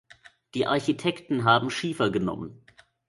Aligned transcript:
Die 0.55 0.65
Architekten 0.65 1.43
haben 1.43 1.69
Schiefer 1.69 2.09
genommen. 2.09 2.65